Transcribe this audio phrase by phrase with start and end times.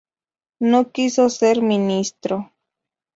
[0.69, 2.35] No quiso ser ministro.